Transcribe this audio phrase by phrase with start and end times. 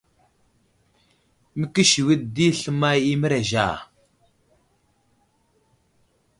[1.59, 3.67] Məkəsewiɗ di sləmay i mərez Ja.